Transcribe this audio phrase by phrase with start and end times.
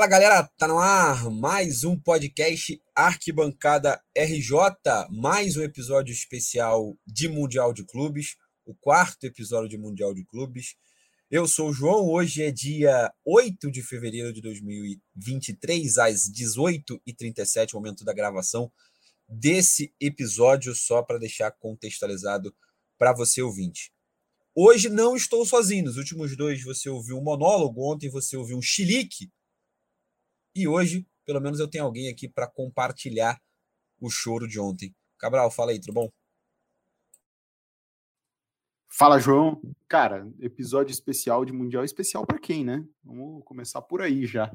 [0.00, 4.50] Fala galera, tá no ar mais um podcast Arquibancada RJ,
[5.10, 10.74] mais um episódio especial de Mundial de Clubes, o quarto episódio de Mundial de Clubes.
[11.30, 18.02] Eu sou o João, hoje é dia 8 de fevereiro de 2023, às 18h37, momento
[18.02, 18.72] da gravação
[19.28, 22.56] desse episódio, só para deixar contextualizado
[22.96, 23.92] para você ouvinte.
[24.54, 28.62] Hoje não estou sozinho, nos últimos dois você ouviu um monólogo, ontem você ouviu um
[28.62, 29.30] chilique,
[30.54, 33.40] e hoje, pelo menos, eu tenho alguém aqui para compartilhar
[34.00, 34.94] o choro de ontem.
[35.18, 36.10] Cabral, fala aí, tudo bom?
[38.88, 39.60] Fala, João.
[39.88, 42.84] Cara, episódio especial de Mundial especial para quem, né?
[43.04, 44.50] Vamos começar por aí já.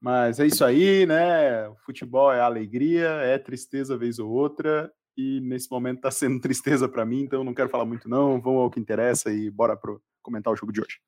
[0.00, 1.72] Mas é isso aí, né?
[1.86, 7.06] Futebol é alegria, é tristeza vez ou outra, e nesse momento tá sendo tristeza para
[7.06, 8.40] mim, então não quero falar muito não.
[8.40, 11.00] Vamos ao que interessa e bora pro comentar o jogo de hoje.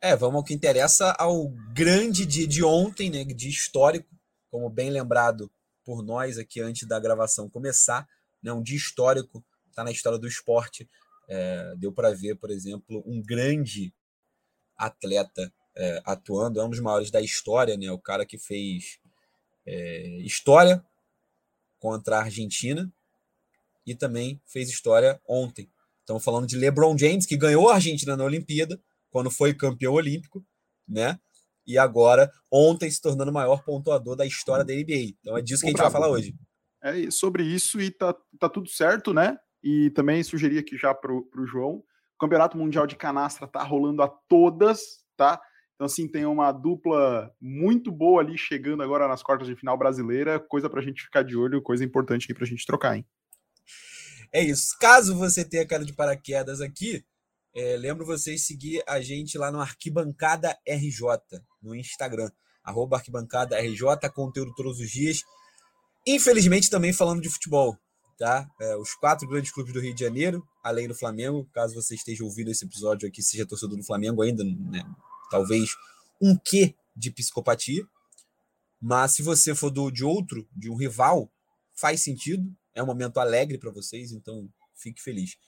[0.00, 4.08] É, vamos ao que interessa ao grande dia de ontem, né, de histórico,
[4.50, 5.50] como bem lembrado
[5.84, 8.06] por nós aqui antes da gravação começar,
[8.42, 10.88] né, um dia histórico, está na história do esporte.
[11.28, 13.92] É, deu para ver, por exemplo, um grande
[14.76, 18.98] atleta é, atuando, é um dos maiores da história, né, o cara que fez
[19.66, 20.84] é, história
[21.78, 22.92] contra a Argentina
[23.86, 25.70] e também fez história ontem.
[26.00, 28.80] Estamos falando de LeBron James, que ganhou a Argentina na Olimpíada,
[29.16, 30.44] quando foi campeão olímpico,
[30.86, 31.18] né?
[31.66, 35.14] E agora, ontem, se tornando o maior pontuador da história da NBA.
[35.18, 36.34] Então é disso que a gente vai falar hoje.
[36.82, 39.38] É sobre isso e tá, tá tudo certo, né?
[39.62, 41.76] E também sugeri aqui já pro, pro João.
[41.76, 45.40] O Campeonato Mundial de Canastra tá rolando a todas, tá?
[45.74, 50.38] Então, assim, tem uma dupla muito boa ali chegando agora nas quartas de final brasileira.
[50.38, 53.06] Coisa pra gente ficar de olho, coisa importante aqui pra gente trocar, hein?
[54.30, 54.76] É isso.
[54.78, 57.02] Caso você tenha cara de paraquedas aqui,
[57.56, 62.30] é, lembro vocês seguir a gente lá no Arquibancada RJ, no Instagram.
[62.62, 65.22] Arroba Arquibancada RJ, conteúdo todos os dias.
[66.06, 67.74] Infelizmente, também falando de futebol.
[68.18, 68.46] Tá?
[68.60, 72.24] É, os quatro grandes clubes do Rio de Janeiro, além do Flamengo, caso você esteja
[72.24, 74.82] ouvindo esse episódio aqui, seja torcedor do Flamengo ainda, né?
[75.30, 75.70] talvez
[76.20, 77.86] um quê de psicopatia.
[78.78, 81.32] Mas se você for do, de outro, de um rival,
[81.74, 82.54] faz sentido.
[82.74, 85.38] É um momento alegre para vocês, então fique feliz.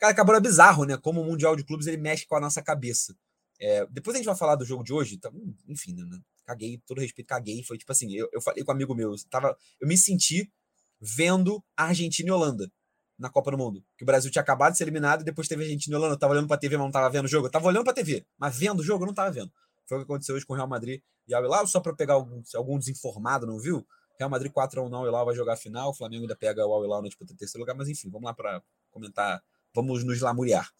[0.00, 0.96] Cara, acabou é bizarro, né?
[0.96, 3.14] Como o Mundial de Clubes ele mexe com a nossa cabeça.
[3.60, 5.30] É, depois a gente vai falar do jogo de hoje, tá,
[5.68, 6.18] enfim, né?
[6.46, 7.62] Caguei, todo respeito, caguei.
[7.62, 10.50] Foi tipo assim, eu, eu falei com um amigo meu, eu, tava, eu me senti
[10.98, 12.72] vendo Argentina e Holanda
[13.18, 13.84] na Copa do Mundo.
[13.98, 16.14] Que o Brasil tinha acabado de ser eliminado e depois teve Argentina e Holanda.
[16.14, 17.48] Eu tava olhando pra TV, mas não tava vendo o jogo.
[17.48, 19.52] Eu tava olhando pra TV, mas vendo o jogo eu não tava vendo.
[19.86, 22.14] Foi o que aconteceu hoje com o Real Madrid e Al Hilal, só para pegar
[22.14, 23.86] algum, algum desinformado, não viu?
[24.18, 26.36] Real Madrid 4 a 1 não, o Hilal vai jogar a final, o Flamengo ainda
[26.36, 29.42] pega o Al Hilal na disputa terceiro lugar, mas enfim, vamos lá para comentar
[29.74, 30.70] vamos nos lamuriar.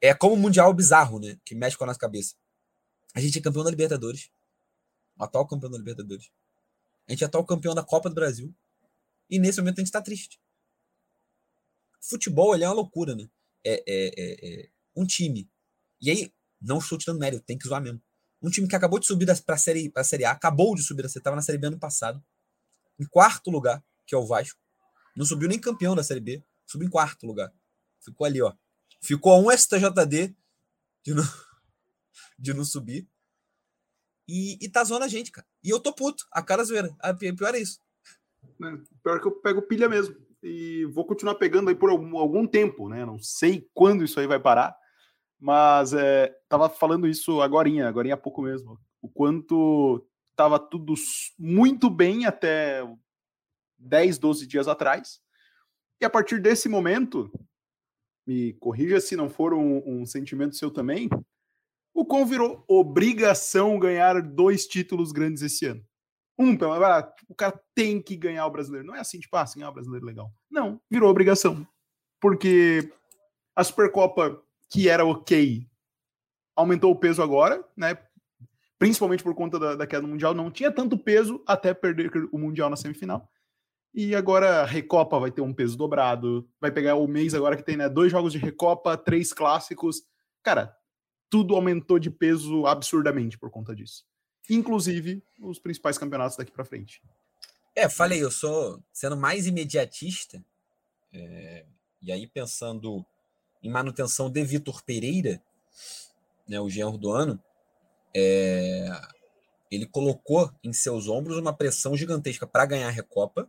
[0.00, 1.38] É como um mundial bizarro, né?
[1.44, 2.34] Que mexe com a nossa cabeça.
[3.14, 4.30] A gente é campeão da Libertadores.
[5.18, 6.30] O atual campeão da Libertadores.
[7.08, 8.54] A gente é atual campeão da Copa do Brasil.
[9.28, 10.40] E nesse momento a gente tá triste.
[12.00, 13.28] Futebol, ele é uma loucura, né?
[13.64, 15.50] É, é, é, é um time.
[16.00, 18.00] E aí, não estou tirando mérito, tem que zoar mesmo.
[18.40, 21.02] Um time que acabou de subir para a série, pra série A, acabou de subir,
[21.02, 22.22] você estava na Série B ano passado,
[22.98, 24.60] em quarto lugar, que é o Vasco.
[25.16, 27.52] Não subiu nem campeão da Série B, subiu em quarto lugar.
[28.10, 28.52] Ficou ali, ó.
[29.00, 30.34] Ficou a um STJD
[31.04, 31.22] de não,
[32.38, 33.08] de não subir.
[34.28, 35.46] E, e tá zoando a gente, cara.
[35.64, 36.26] E eu tô puto.
[36.32, 36.94] A cara zoeira.
[37.00, 37.80] A pior é isso.
[38.62, 40.14] É, pior que eu pego pilha mesmo.
[40.42, 43.04] E vou continuar pegando aí por algum, algum tempo, né?
[43.04, 44.76] Não sei quando isso aí vai parar.
[45.40, 48.78] Mas é, tava falando isso agora, agora há pouco mesmo.
[49.00, 50.94] O quanto tava tudo
[51.38, 52.82] muito bem até
[53.78, 55.20] 10, 12 dias atrás.
[56.00, 57.30] E a partir desse momento,
[58.28, 61.08] me corrija se não for um, um sentimento seu também,
[61.94, 65.82] o Com virou obrigação ganhar dois títulos grandes esse ano.
[66.38, 66.54] Um,
[67.28, 68.86] o cara tem que ganhar o brasileiro.
[68.86, 70.30] Não é assim, tipo, ah, se ganhar o brasileiro, legal.
[70.48, 71.66] Não, virou obrigação.
[72.20, 72.92] Porque
[73.56, 74.40] a Supercopa,
[74.70, 75.66] que era ok,
[76.54, 77.98] aumentou o peso agora, né?
[78.78, 82.38] Principalmente por conta da, da queda do Mundial, não tinha tanto peso até perder o
[82.38, 83.28] Mundial na semifinal.
[83.94, 86.48] E agora Recopa vai ter um peso dobrado.
[86.60, 90.02] Vai pegar o mês agora que tem né, dois jogos de Recopa, três clássicos.
[90.42, 90.76] Cara,
[91.30, 94.04] tudo aumentou de peso absurdamente por conta disso.
[94.48, 97.02] Inclusive os principais campeonatos daqui para frente.
[97.74, 100.42] É, falei, eu sou sendo mais imediatista.
[101.12, 101.64] É,
[102.02, 103.04] e aí pensando
[103.62, 105.42] em manutenção de Vitor Pereira,
[106.46, 107.42] né, o genro do ano,
[108.14, 108.88] é,
[109.70, 113.48] ele colocou em seus ombros uma pressão gigantesca para ganhar a Recopa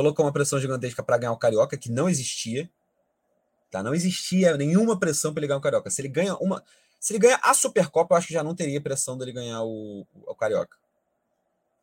[0.00, 2.68] colocou uma pressão gigantesca para ganhar o Carioca, que não existia.
[3.70, 3.82] Tá?
[3.82, 5.90] Não existia nenhuma pressão para ele ganhar o Carioca.
[5.90, 6.64] Se ele ganha uma.
[6.98, 10.06] Se ele ganha a Supercopa, eu acho que já não teria pressão dele ganhar o,
[10.26, 10.76] o Carioca.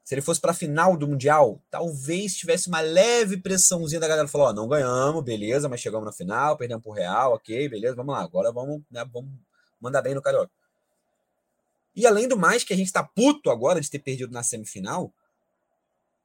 [0.03, 4.27] Se ele fosse para a final do Mundial, talvez tivesse uma leve pressãozinha da galera.
[4.27, 8.15] Falou: Ó, não ganhamos, beleza, mas chegamos na final, perdemos por Real, ok, beleza, vamos
[8.15, 9.29] lá, agora vamos, né, vamos
[9.79, 10.51] mandar bem no Carioca.
[11.95, 15.11] E além do mais, que a gente tá puto agora de ter perdido na semifinal,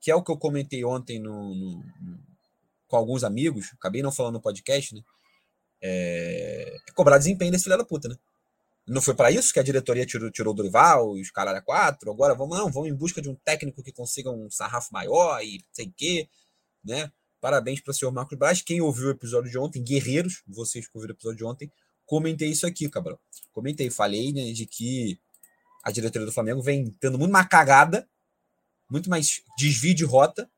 [0.02, 1.84] que é o que eu comentei ontem no, no,
[2.88, 5.00] com alguns amigos, acabei não falando no podcast, né?
[5.80, 8.16] É, é cobrar desempenho desse filho da puta, né?
[8.84, 11.62] Não foi para isso que a diretoria tirou, tirou o Dorival e os caras a
[11.62, 12.10] quatro.
[12.10, 15.64] Agora vamos, não, vamos em busca de um técnico que consiga um sarrafo maior e
[15.72, 16.28] sei o quê,
[16.84, 17.12] né?
[17.40, 18.60] Parabéns para o senhor Marcos Braz.
[18.60, 21.72] Quem ouviu o episódio de ontem, guerreiros, vocês que ouviram o episódio de ontem,
[22.04, 23.18] comentei isso aqui, cabrão.
[23.52, 25.18] Comentei, falei né, de que
[25.84, 28.08] a diretoria do Flamengo vem tendo muito mais cagada,
[28.92, 30.50] muito mais desvio de rota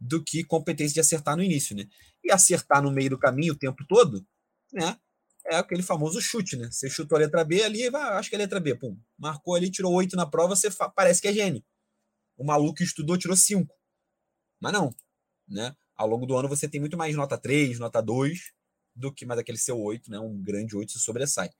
[0.00, 1.86] do que competência de acertar no início, né?
[2.24, 4.26] E acertar no meio do caminho o tempo todo,
[4.72, 4.96] né?
[5.46, 6.70] é aquele famoso chute, né?
[6.70, 8.96] Você chutou a letra B ali, vai, acho que é a letra B, pum.
[9.18, 11.62] Marcou ali, tirou oito na prova, você parece que é gênio.
[12.36, 13.74] O maluco que estudou tirou cinco.
[14.60, 14.94] Mas não,
[15.48, 15.74] né?
[15.96, 18.52] Ao longo do ano você tem muito mais nota 3, nota 2
[18.94, 20.18] do que mais aquele seu 8, né?
[20.18, 21.50] Um grande 8 se sobressai.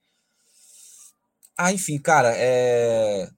[1.56, 3.30] Ah, enfim, cara, é...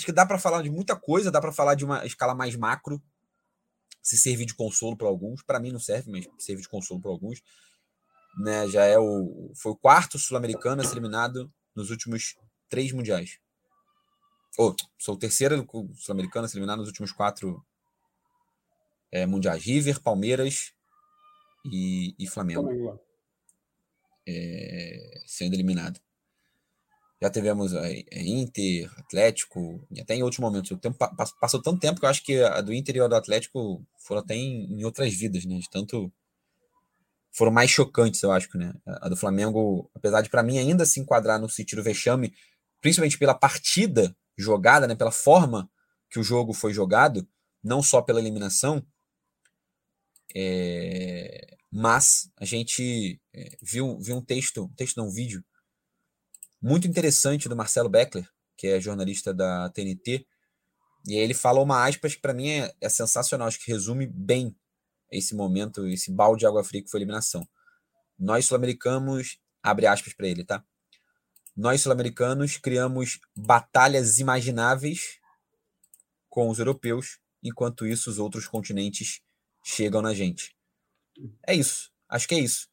[0.00, 2.56] acho que dá para falar de muita coisa, dá para falar de uma escala mais
[2.56, 3.02] macro,
[4.02, 5.42] se servir de consolo para alguns.
[5.42, 7.42] Para mim não serve, mas serve de consolo para alguns
[8.38, 8.68] né?
[8.68, 12.36] Já é o foi o quarto sul-americano a ser eliminado nos últimos
[12.68, 13.38] três mundiais.
[14.58, 17.64] Ou sou o terceiro sul-americano a ser eliminado nos últimos quatro
[19.10, 19.62] é, mundiais.
[19.62, 20.72] River, Palmeiras
[21.64, 23.00] e, e Flamengo.
[24.26, 26.00] É, sendo eliminado.
[27.22, 30.70] Já tivemos é, é, Inter, Atlético, e até em outros momentos.
[30.70, 30.96] O tempo
[31.38, 34.22] passou tanto tempo que eu acho que a do Inter e a do Atlético foram
[34.22, 35.58] até em, outras vidas, né?
[35.58, 36.10] De tanto
[37.32, 38.72] foram mais chocantes, eu acho, né?
[38.86, 42.34] A do Flamengo, apesar de para mim ainda se enquadrar no sentido vexame,
[42.80, 45.70] principalmente pela partida jogada, né, pela forma
[46.08, 47.28] que o jogo foi jogado,
[47.62, 48.84] não só pela eliminação,
[50.34, 51.56] é...
[51.70, 53.20] mas a gente
[53.62, 55.44] viu, viu um texto, texto não, um vídeo
[56.60, 60.26] muito interessante do Marcelo Beckler, que é jornalista da TNT,
[61.06, 64.06] e aí ele fala uma aspas que para mim é, é sensacional, acho que resume
[64.06, 64.54] bem
[65.10, 67.46] esse momento, esse balde de água fria que foi eliminação.
[68.18, 70.62] Nós sul-americanos, abre aspas para ele, tá?
[71.56, 75.18] Nós sul-americanos criamos batalhas imagináveis
[76.28, 79.20] com os europeus, enquanto isso os outros continentes
[79.64, 80.54] chegam na gente.
[81.46, 81.90] É isso.
[82.08, 82.68] Acho que é isso.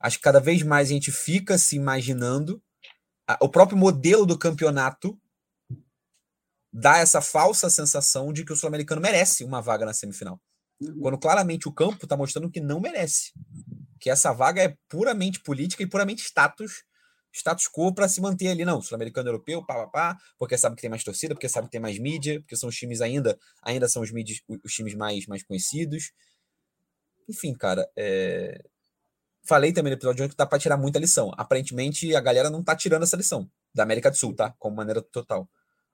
[0.00, 2.62] Acho que cada vez mais a gente fica se imaginando
[3.40, 5.18] o próprio modelo do campeonato
[6.72, 10.40] dá essa falsa sensação de que o sul-americano merece uma vaga na semifinal.
[10.80, 11.00] Uhum.
[11.00, 13.32] Quando claramente o campo está mostrando que não merece.
[14.00, 16.84] Que essa vaga é puramente política e puramente status,
[17.32, 20.82] status quo para se manter ali, não, sul-americano europeu, pá, pá, pá, porque sabe que
[20.82, 23.88] tem mais torcida, porque sabe que tem mais mídia, porque são os times ainda, ainda
[23.88, 26.12] são os, mídias, os times mais, mais conhecidos.
[27.28, 28.62] Enfim, cara, é...
[29.44, 31.32] falei também no episódio que dá para tirar muita lição.
[31.36, 34.54] Aparentemente, a galera não tá tirando essa lição da América do Sul, tá?
[34.58, 35.48] Como maneira total.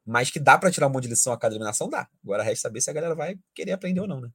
[0.05, 2.09] Mas que dá para tirar um monte de lição a cada eliminação, dá.
[2.25, 4.31] Agora resta saber se a galera vai querer aprender ou não, né?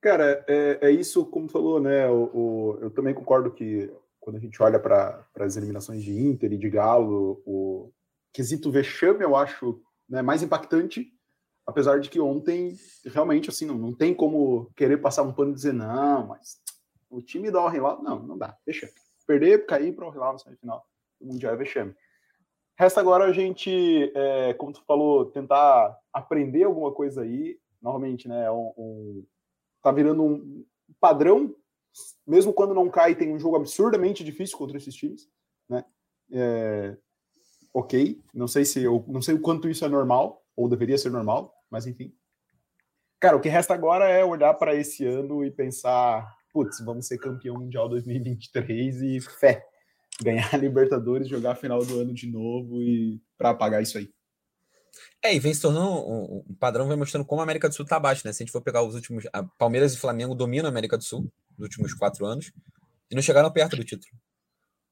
[0.00, 2.08] Cara, é, é isso, como tu falou, né?
[2.08, 6.52] O, o, eu também concordo que quando a gente olha para as eliminações de Inter
[6.52, 7.92] e de Galo, o
[8.32, 11.06] quesito vexame eu acho né, mais impactante,
[11.66, 15.54] apesar de que ontem realmente assim não, não tem como querer passar um pano e
[15.54, 16.58] dizer não, mas
[17.10, 18.92] o time dá o Hilal, não, não dá, vexame.
[19.26, 20.86] Perder, cair para o Hilal na semifinal
[21.20, 21.94] do Mundial é vexame.
[22.78, 27.58] Resta agora a gente, é, como tu falou, tentar aprender alguma coisa aí.
[27.80, 29.26] Normalmente, né, um, um
[29.82, 30.64] tá virando um
[31.00, 31.54] padrão,
[32.26, 35.28] mesmo quando não cai, tem um jogo absurdamente difícil contra esses times,
[35.68, 35.84] né?
[36.32, 36.96] É,
[37.72, 41.10] ok, não sei se eu não sei o quanto isso é normal ou deveria ser
[41.10, 42.12] normal, mas enfim.
[43.20, 47.18] Cara, o que resta agora é olhar para esse ano e pensar, putz, vamos ser
[47.18, 49.62] campeão mundial 2023 e fé,
[50.22, 54.10] ganhar a Libertadores, jogar a final do ano de novo e para apagar isso aí.
[55.22, 57.84] É, e vem se tornando um, um padrão, vem mostrando como a América do Sul
[57.84, 58.32] tá abaixo, né?
[58.32, 59.26] Se a gente for pegar os últimos.
[59.30, 62.50] A Palmeiras e Flamengo dominam a América do Sul nos últimos quatro anos
[63.10, 64.18] e não chegaram perto do título.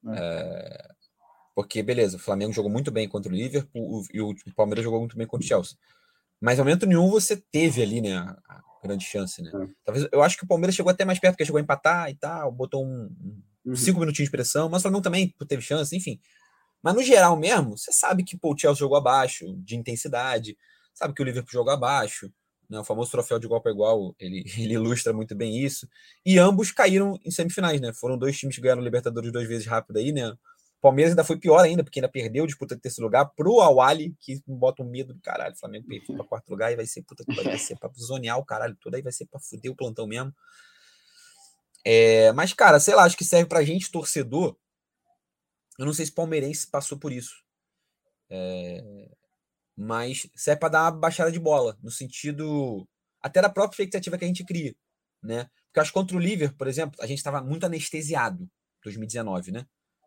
[0.09, 0.19] É.
[0.19, 0.87] É,
[1.55, 5.17] porque, beleza, o Flamengo jogou muito bem contra o Liverpool e o Palmeiras jogou muito
[5.17, 5.75] bem contra o Chelsea.
[6.39, 9.51] Mas, ao momento nenhum, você teve ali, né, a grande chance, né?
[9.53, 9.67] É.
[9.83, 12.15] Talvez, eu acho que o Palmeiras chegou até mais perto, porque chegou a empatar e
[12.15, 13.09] tal, botou um,
[13.65, 13.75] um uhum.
[13.75, 16.19] cinco minutinhos de pressão, mas o Flamengo também teve chance, enfim.
[16.81, 20.57] Mas no geral mesmo, você sabe que pô, o Chelsea jogou abaixo de intensidade,
[20.93, 22.31] sabe que o Liverpool jogou abaixo,
[22.69, 25.87] né, o famoso troféu de igual para igual, ele, ele ilustra muito bem isso.
[26.25, 27.93] E ambos caíram em semifinais, né?
[27.93, 30.33] Foram dois times que ganharam o Libertadores duas vezes rápido aí, né?
[30.85, 34.39] Palmeiras ainda foi pior ainda, porque ainda perdeu disputa de terceiro lugar pro Awali, que
[34.45, 35.57] bota um medo do caralho.
[35.57, 38.45] Flamengo perdeu para quarto lugar e vai ser puta que vai ser para zonear o
[38.45, 40.31] caralho todo, aí vai ser para fuder o plantão mesmo.
[41.83, 44.55] É, mas, cara, sei lá, acho que serve pra gente, torcedor.
[45.79, 47.33] Eu não sei se palmeirense passou por isso.
[48.29, 49.09] É,
[49.75, 52.87] mas serve para dar uma baixada de bola, no sentido
[53.23, 54.75] até da própria expectativa que a gente cria,
[55.23, 55.49] né?
[55.65, 58.47] Porque acho que contra o Liverpool, por exemplo, a gente estava muito anestesiado
[58.83, 59.65] 2019, né?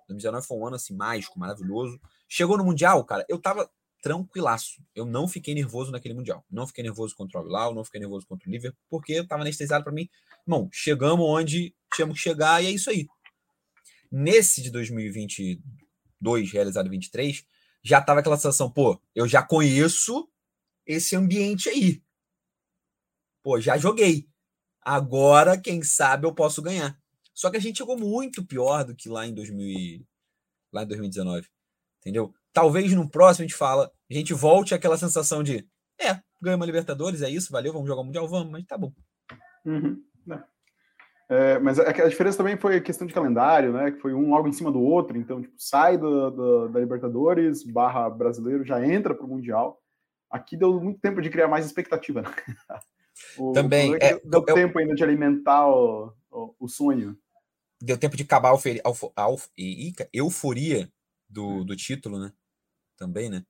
[0.08, 2.00] 2019 foi um ano assim mágico, maravilhoso.
[2.28, 3.70] Chegou no Mundial, cara, eu tava
[4.02, 4.82] tranquilaço.
[4.94, 6.44] Eu não fiquei nervoso naquele Mundial.
[6.50, 9.42] Não fiquei nervoso contra o Bilal, não fiquei nervoso contra o Liverpool, porque eu tava
[9.42, 10.08] anestesiado para mim.
[10.46, 13.06] Bom, chegamos onde tínhamos que chegar e é isso aí.
[14.10, 17.44] Nesse de 2022, realizado 23,
[17.82, 20.28] já tava aquela sensação, pô, eu já conheço
[20.86, 22.02] esse ambiente aí.
[23.42, 24.28] Pô, já joguei.
[24.80, 26.98] Agora, quem sabe, eu posso ganhar.
[27.38, 30.04] Só que a gente chegou muito pior do que lá em 2000
[30.72, 31.46] lá em 2019.
[32.00, 32.34] Entendeu?
[32.52, 35.64] Talvez no próximo a gente fala, a gente volte àquela sensação de,
[36.00, 38.92] é, ganhamos uma Libertadores, é isso, valeu, vamos jogar o Mundial, vamos, mas tá bom.
[39.64, 40.02] Uhum.
[41.30, 43.92] É, mas a, a, diferença também foi a questão de calendário, né?
[43.92, 45.16] Que foi um logo em cima do outro.
[45.16, 49.78] Então, tipo, sai do, do, da Libertadores, barra brasileiro, já entra para o Mundial.
[50.28, 52.22] Aqui deu muito tempo de criar mais expectativa.
[52.22, 52.28] Né?
[53.38, 53.92] o, também.
[53.92, 57.16] O é, deu eu, tempo ainda de alimentar o, o, o, sonho.
[57.80, 59.26] Deu tempo de acabar a,
[60.12, 60.92] euforia
[61.28, 62.32] do, do título, né?
[62.96, 63.44] Também, né?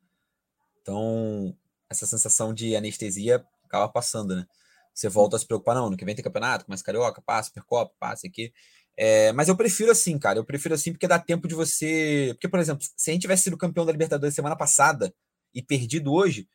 [0.83, 1.57] Então,
[1.89, 4.47] essa sensação de anestesia acaba passando, né?
[4.95, 7.95] Você volta a se preocupar, não, no que vem tem campeonato, começa carioca, passa, supercopa,
[7.99, 8.53] passa aqui.
[8.97, 10.41] É, mas eu prefiro assim, cara.
[10.41, 12.31] Eu prefiro assim porque dá tempo de você.
[12.35, 15.15] Porque, por exemplo, se a gente tivesse sido campeão da Libertadores semana passada
[15.55, 16.49] e perdido hoje,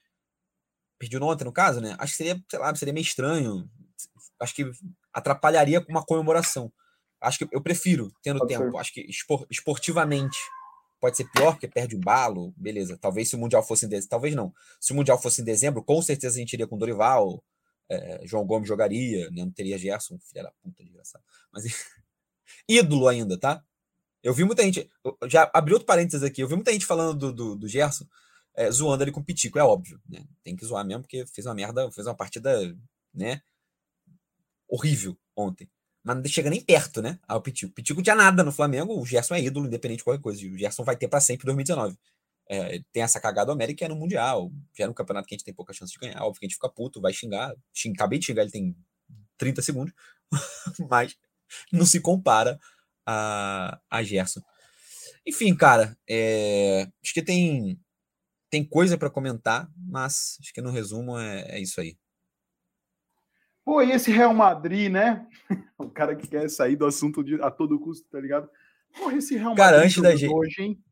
[1.00, 1.96] perdido ontem, no caso, né?
[1.98, 3.70] Acho que seria, sei lá, seria meio estranho.
[4.42, 4.70] Acho que
[5.14, 6.72] atrapalharia com uma comemoração.
[7.24, 8.72] Acho que eu prefiro tendo pode tempo.
[8.72, 8.78] Ser.
[8.78, 10.38] Acho que espor, esportivamente
[11.00, 12.98] pode ser pior, porque perde o balo, beleza.
[12.98, 14.54] Talvez se o Mundial fosse em dezembro, talvez não.
[14.80, 17.44] Se o Mundial fosse em dezembro, com certeza a gente iria com Dorival,
[17.90, 19.44] é, João Gomes jogaria, né?
[19.44, 21.24] não teria Gerson, filha da puta, desgraçado.
[21.52, 21.64] Mas
[22.68, 23.64] ídolo ainda, tá?
[24.22, 24.90] Eu vi muita gente.
[25.28, 26.42] Já abri outro parênteses aqui.
[26.42, 28.06] Eu vi muita gente falando do, do, do Gerson
[28.56, 30.26] é, zoando ele com o Pitico, é óbvio, né?
[30.44, 32.76] Tem que zoar mesmo, porque fez uma merda, fez uma partida,
[33.14, 33.42] né?
[34.68, 35.70] Horrível ontem.
[36.04, 37.18] Mas não chega nem perto, né?
[37.28, 37.72] Ao Pitico.
[37.72, 40.46] O Pitico tinha nada no Flamengo, o Gerson é ídolo, independente de qualquer coisa.
[40.46, 41.98] O Gerson vai ter para sempre 2019
[42.48, 44.52] é, tem essa cagada do América é no Mundial.
[44.78, 46.22] Já é um campeonato que a gente tem pouca chance de ganhar.
[46.22, 47.54] Óbvio que a gente fica puto, vai xingar.
[47.74, 48.76] Xing, acabei de xingar, ele tem
[49.38, 49.94] 30 segundos.
[50.90, 51.16] mas
[51.72, 52.60] não se compara
[53.06, 54.42] a, a Gerson.
[55.26, 57.80] Enfim, cara, é, acho que tem,
[58.50, 61.98] tem coisa para comentar, mas acho que no resumo é, é isso aí.
[63.66, 65.26] Pô, e esse Real Madrid, né?
[65.78, 68.50] o cara que quer sair do assunto de, a todo custo, tá ligado?
[68.98, 70.34] Pô, esse Real Madrid cara, antes da gente...
[70.34, 70.84] hoje, hein?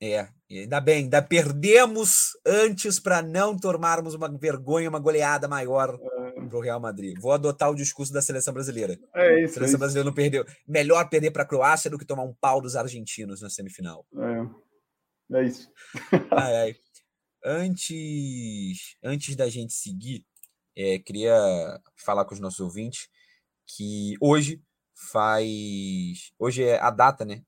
[0.00, 6.30] É, ainda bem, ainda perdemos antes para não tomarmos uma vergonha, uma goleada maior é.
[6.32, 7.18] para o Real Madrid.
[7.20, 8.98] Vou adotar o discurso da seleção brasileira.
[9.14, 9.52] É isso.
[9.52, 10.44] A seleção é brasileira não perdeu.
[10.66, 14.06] Melhor perder para a Croácia do que tomar um pau dos argentinos na semifinal.
[15.30, 15.70] É, é isso.
[16.30, 16.76] ai, ai.
[17.44, 20.24] Antes, antes da gente seguir,
[20.76, 21.36] é, queria
[21.96, 23.08] falar com os nossos ouvintes
[23.66, 24.62] que hoje
[24.94, 26.32] faz.
[26.38, 27.42] Hoje é a data, né?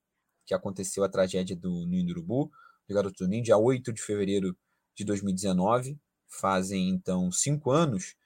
[0.46, 2.50] que aconteceu a tragédia do Ninho do Urubu,
[2.86, 4.56] do garoto Ninho, dia 8 de fevereiro
[4.94, 5.98] de 2019.
[6.28, 8.16] Fazem, então, cinco anos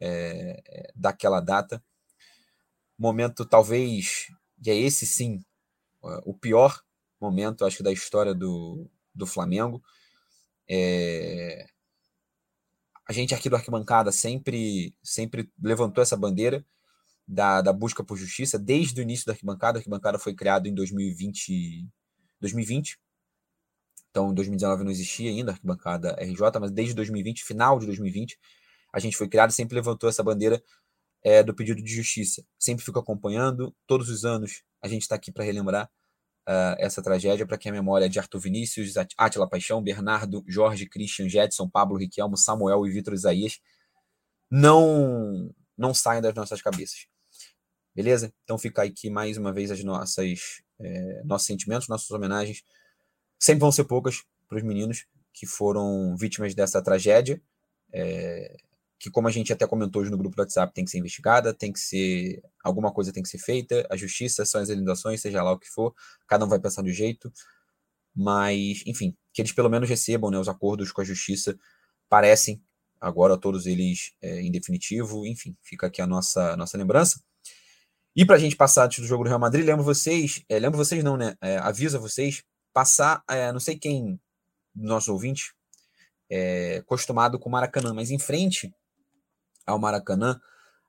[0.00, 1.82] é, daquela data.
[2.98, 4.28] Momento, talvez,
[4.64, 5.40] e é esse sim,
[6.24, 6.82] o pior
[7.20, 9.82] momento, acho que, da história do, do Flamengo.
[10.68, 11.66] É,
[13.10, 16.64] a gente aqui do Arquibancada sempre, sempre levantou essa bandeira
[17.26, 19.78] da, da busca por justiça desde o início da arquibancada.
[19.78, 21.88] A arquibancada foi criada em 2020,
[22.40, 23.00] 2020.
[24.10, 28.38] Então, em 2019 não existia ainda a arquibancada RJ, mas desde 2020, final de 2020,
[28.92, 30.62] a gente foi criado e sempre levantou essa bandeira
[31.24, 32.44] é, do pedido de justiça.
[32.56, 35.90] Sempre fico acompanhando, todos os anos a gente está aqui para relembrar
[36.50, 41.28] uh, essa tragédia, para que a memória de Arthur Vinícius, Átila Paixão, Bernardo, Jorge, Christian,
[41.28, 43.60] Jetson, Pablo Riquelmo, Samuel e Vitor Isaías
[44.50, 47.06] não, não saiam das nossas cabeças.
[47.94, 48.32] Beleza?
[48.42, 52.62] Então fica aqui mais uma vez as nossas é, nossos sentimentos, nossas homenagens.
[53.38, 57.40] Sempre vão ser poucas para os meninos que foram vítimas dessa tragédia,
[57.92, 58.56] é,
[59.00, 61.54] que como a gente até comentou hoje no grupo do WhatsApp, tem que ser investigada,
[61.54, 65.42] tem que ser alguma coisa tem que ser feita, a justiça são as indenizações, seja
[65.42, 65.94] lá o que for,
[66.28, 67.32] cada um vai pensar do jeito,
[68.14, 71.58] mas enfim, que eles pelo menos recebam né, os acordos com a justiça,
[72.10, 72.62] parecem
[73.00, 77.22] agora todos eles é, em definitivo, enfim, fica aqui a nossa, nossa lembrança.
[78.14, 80.76] E para a gente passar antes do jogo do Real Madrid, lembro vocês, é, lembro
[80.76, 81.36] vocês não, né?
[81.40, 84.20] É, avisa vocês, passar, é, não sei quem
[84.74, 85.54] dos nossos ouvintes,
[86.28, 88.70] é, acostumado com Maracanã, mas em frente
[89.66, 90.40] ao Maracanã,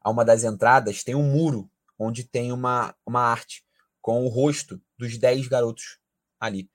[0.01, 3.63] a uma das entradas, tem um muro onde tem uma, uma arte
[4.01, 5.99] com o rosto dos 10 garotos
[6.39, 6.69] ali.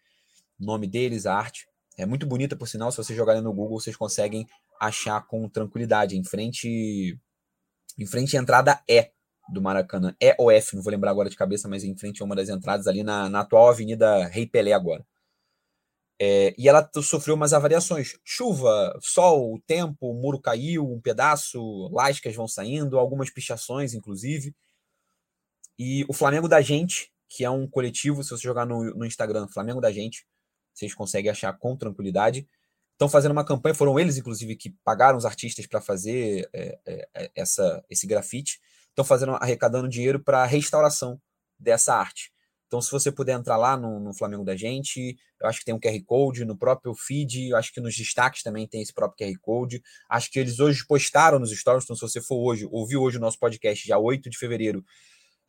[0.58, 1.66] O nome deles, a arte.
[1.98, 2.90] É muito bonita, por sinal.
[2.90, 4.46] Se vocês jogarem no Google, vocês conseguem
[4.80, 6.16] achar com tranquilidade.
[6.16, 7.18] Em frente,
[7.98, 9.10] em frente à entrada E
[9.48, 10.14] do Maracanã.
[10.20, 12.48] É ou F, não vou lembrar agora de cabeça, mas em frente a uma das
[12.48, 15.04] entradas ali na, na atual Avenida Rei Pelé agora.
[16.18, 18.18] É, e ela sofreu umas avariações.
[18.24, 24.54] Chuva, sol, tempo, o muro caiu, um pedaço, lascas vão saindo, algumas pichações, inclusive.
[25.78, 29.46] E o Flamengo da Gente, que é um coletivo, se você jogar no, no Instagram,
[29.48, 30.26] Flamengo da Gente,
[30.72, 32.48] vocês conseguem achar com tranquilidade.
[32.92, 37.08] Estão fazendo uma campanha, foram eles, inclusive, que pagaram os artistas para fazer é, é,
[37.14, 38.58] é, essa, esse grafite.
[38.88, 41.20] Estão fazendo, arrecadando dinheiro para a restauração
[41.58, 42.32] dessa arte.
[42.66, 45.74] Então, se você puder entrar lá no, no, Flamengo da Gente, eu acho que tem
[45.74, 49.28] um QR Code no próprio feed, eu acho que nos destaques também tem esse próprio
[49.28, 49.82] QR Code.
[50.10, 53.20] Acho que eles hoje postaram nos stories, então se você for hoje, ouviu hoje o
[53.20, 54.84] nosso podcast, dia 8 de fevereiro,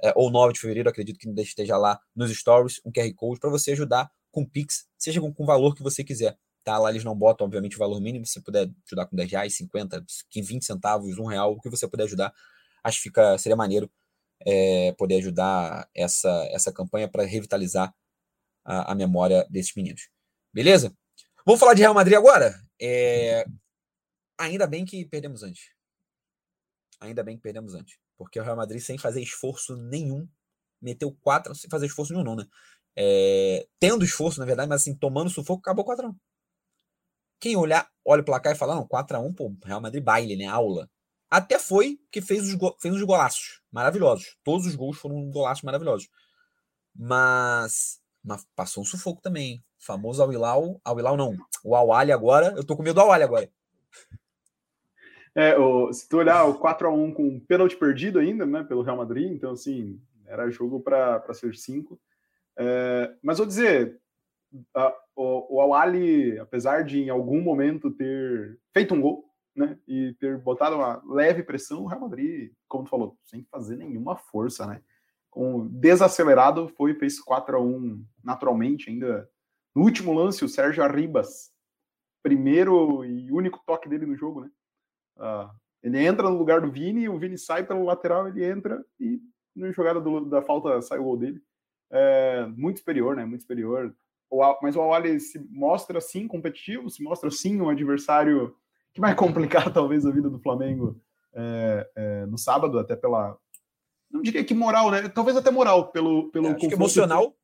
[0.04, 3.50] é, ou 9 de fevereiro, acredito que esteja lá nos stories, um QR Code para
[3.50, 6.38] você ajudar com Pix, seja com, com o valor que você quiser.
[6.64, 6.78] Tá?
[6.78, 9.56] Lá eles não botam, obviamente, o valor mínimo, se você puder ajudar com 10 reais,
[9.56, 10.06] 50,
[10.36, 12.32] 20 centavos, um real, o que você puder ajudar,
[12.84, 13.90] acho que fica, seria maneiro
[14.46, 17.94] é, poder ajudar essa, essa campanha para revitalizar
[18.66, 20.10] a, a, memória desses meninos.
[20.54, 20.96] Beleza?
[21.46, 22.54] Vamos falar de Real Madrid agora?
[22.82, 23.46] É,
[24.38, 25.70] ainda bem que perdemos antes.
[27.00, 27.98] Ainda bem que perdemos antes.
[28.18, 30.28] Porque o Real Madrid, sem fazer esforço nenhum,
[30.82, 32.46] meteu quatro, sem fazer esforço nenhum, não, né?
[32.96, 36.16] É, tendo esforço, na verdade, mas assim, tomando sufoco, acabou 4x1.
[37.40, 40.46] Quem olhar, olha o placar e fala, não, 4x1, pô, Real Madrid baile, né?
[40.46, 40.90] Aula.
[41.30, 44.38] Até foi que fez os, fez os golaços maravilhosos.
[44.44, 46.10] Todos os gols foram golaços maravilhosos.
[46.96, 49.64] Mas, mas passou um sufoco também.
[49.80, 50.80] O famoso Al-Hilal.
[50.84, 51.36] Al-Hilal não.
[51.64, 52.54] O Al-Ali agora.
[52.56, 53.50] Eu tô com medo do Al-Ali agora.
[55.36, 59.32] É, o, se tu olhar o 4x1 com pênalti perdido ainda, né, pelo Real Madrid,
[59.32, 62.00] então, assim, era jogo para ser 5.
[62.58, 64.00] É, mas vou dizer,
[64.74, 69.27] a, o, o Al-Ali, apesar de em algum momento ter feito um gol,
[69.58, 73.76] né, e ter botado uma leve pressão, o Real Madrid, como tu falou, sem fazer
[73.76, 74.82] nenhuma força, né?
[75.32, 79.28] Com desacelerado, foi fez 4 a 1 naturalmente ainda.
[79.76, 81.52] No último lance, o Sérgio Arribas,
[82.22, 84.52] primeiro e único toque dele no jogo, né?
[85.18, 85.50] Uh,
[85.82, 89.20] ele entra no lugar do Vini, o Vini sai pelo lateral, ele entra e
[89.56, 91.42] na jogada do, da falta sai o gol dele.
[91.90, 93.26] É, muito superior, né?
[93.26, 93.96] Muito superior.
[94.30, 98.56] O, mas o Awali se mostra sim competitivo, se mostra sim um adversário
[98.98, 101.00] que vai complicar talvez a vida do Flamengo
[101.34, 103.38] é, é, no sábado, até pela.
[104.10, 105.08] Não diria que moral, né?
[105.08, 106.32] Talvez até moral, pelo.
[106.32, 107.36] pelo é, emocional.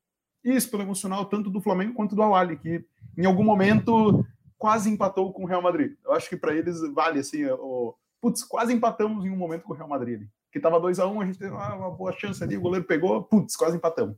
[0.42, 2.84] Isso, pelo emocional, tanto do Flamengo quanto do Awali, que
[3.16, 4.26] em algum momento
[4.58, 5.94] quase empatou com o Real Madrid.
[6.04, 7.94] Eu acho que para eles vale assim, o.
[8.20, 10.26] Putz, quase empatamos em um momento com o Real Madrid.
[10.50, 12.86] Que tava 2 a 1 um, a gente teve uma boa chance ali, o goleiro
[12.86, 14.16] pegou, putz, quase empatamos.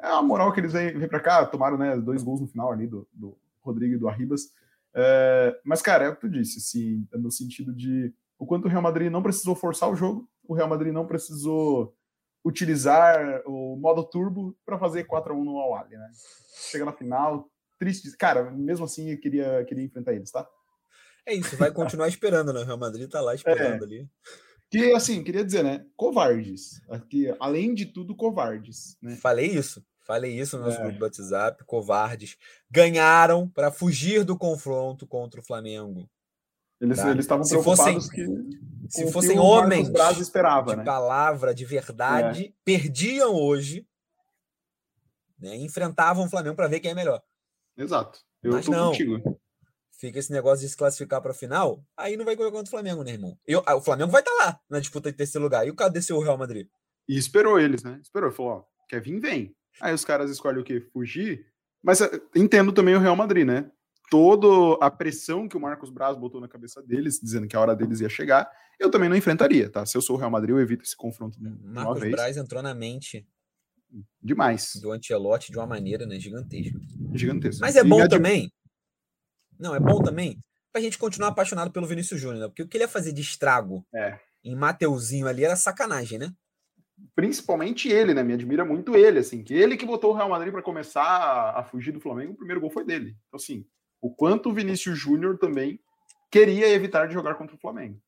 [0.00, 2.70] É a moral que eles vêm, vêm para cá, tomaram né, dois gols no final
[2.70, 4.52] ali do, do Rodrigo e do Arribas.
[4.96, 8.68] É, mas, cara, é o que tu disse, assim, no sentido de o quanto o
[8.68, 11.94] Real Madrid não precisou forçar o jogo, o Real Madrid não precisou
[12.44, 16.10] utilizar o modo turbo para fazer 4 a 1 no Al né?
[16.70, 18.16] Chega na final, triste.
[18.16, 20.48] Cara, mesmo assim, eu queria, queria enfrentar eles, tá?
[21.26, 22.60] É isso, vai continuar esperando, né?
[22.60, 23.86] O Real Madrid tá lá esperando é.
[23.86, 24.08] ali.
[24.70, 25.84] Que, assim, queria dizer, né?
[25.96, 26.80] Covardes.
[26.88, 28.96] Aqui, além de tudo, covardes.
[29.02, 29.16] Né?
[29.16, 29.84] Falei isso.
[30.06, 30.82] Falei isso no nosso é.
[30.82, 32.36] grupo do WhatsApp, covardes.
[32.70, 36.08] Ganharam para fugir do confronto contra o Flamengo.
[36.80, 37.12] Eles tá?
[37.14, 39.90] estavam se preocupados fossem, que se fossem homens
[40.20, 40.84] esperava, de né?
[40.84, 42.52] palavra, de verdade, é.
[42.64, 43.84] perdiam hoje,
[45.38, 45.56] né?
[45.56, 47.20] enfrentavam o Flamengo para ver quem é melhor.
[47.76, 48.20] Exato.
[48.42, 48.90] Eu Mas não.
[48.90, 49.40] Contigo.
[49.98, 52.70] Fica esse negócio de se classificar para a final, aí não vai jogar contra o
[52.70, 53.36] Flamengo, né, irmão?
[53.46, 55.66] Eu, o Flamengo vai estar tá lá na disputa de terceiro lugar.
[55.66, 56.68] E o cadê seu Real Madrid?
[57.08, 57.98] E esperou eles, né?
[58.02, 59.56] Esperou, falou: ó, quer vir, vem.
[59.80, 60.80] Aí os caras escolhem o quê?
[60.92, 61.46] Fugir.
[61.82, 63.70] Mas eh, entendo também o Real Madrid, né?
[64.10, 67.74] Toda a pressão que o Marcos Braz botou na cabeça deles, dizendo que a hora
[67.74, 69.84] deles ia chegar, eu também não enfrentaria, tá?
[69.84, 71.38] Se eu sou o Real Madrid, eu evito esse confronto.
[71.40, 73.26] Marcos Braz entrou na mente
[74.22, 76.78] demais do Ancelotti de uma maneira né, gigantesca.
[77.14, 77.64] Gigantesca.
[77.64, 78.52] Mas é bom também.
[79.58, 80.38] Não, é bom também
[80.76, 82.48] pra gente continuar apaixonado pelo Vinícius Júnior, né?
[82.48, 84.20] Porque o que ele ia fazer de estrago é.
[84.44, 86.30] em Mateuzinho ali era sacanagem, né?
[87.14, 88.22] Principalmente ele, né?
[88.22, 91.60] Me admira muito ele, assim, que ele que botou o Real Madrid para começar a,
[91.60, 93.16] a, fugir do Flamengo, o primeiro gol foi dele.
[93.26, 93.66] Então, assim,
[94.00, 95.80] o quanto o Vinícius Júnior também
[96.30, 98.00] queria evitar de jogar contra o Flamengo.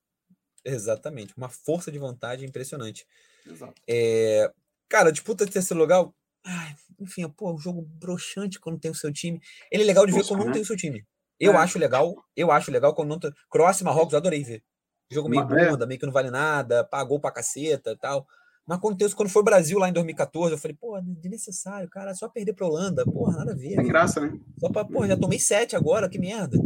[0.65, 3.07] Exatamente, uma força de vontade impressionante.
[3.47, 3.75] Exato.
[3.89, 4.53] É,
[4.89, 6.07] cara, disputa de terceiro lugar,
[6.45, 9.41] ai, enfim, pô, um jogo broxante quando tem o seu time.
[9.71, 10.47] Ele é legal de ver quando né?
[10.47, 11.07] não tem o seu time.
[11.39, 11.57] Eu é.
[11.57, 13.33] acho legal, eu acho legal quando não tem.
[13.49, 14.63] Croácia e Marrocos, eu adorei ver.
[15.11, 15.71] Jogo meio é.
[15.71, 18.27] bunda, meio que não vale nada, pagou pra caceta e tal.
[18.69, 22.15] Mas quando, tem, quando foi o Brasil lá em descatorze, eu falei, pô, desnecessário, cara,
[22.15, 23.77] só perder pra Holanda, porra, nada a ver.
[23.77, 24.39] Tem graça, né?
[24.61, 26.59] Só pra, porra, já tomei sete agora, que merda.